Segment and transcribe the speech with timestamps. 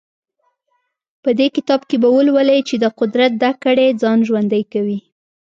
[1.23, 4.99] په دې کتاب کې به ولولئ چې د قدرت دا کړۍ ځان ژوندی کوي.